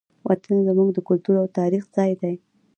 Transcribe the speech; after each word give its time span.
وطن 0.27 0.55
زموږ 0.67 0.89
د 0.93 0.97
کلتور 1.07 1.35
او 1.41 1.47
تاریخ 1.59 1.83
ځای 1.95 2.11
دی. 2.21 2.35